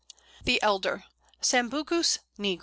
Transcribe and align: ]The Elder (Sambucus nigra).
]The 0.45 0.59
Elder 0.63 1.03
(Sambucus 1.43 2.17
nigra). 2.39 2.59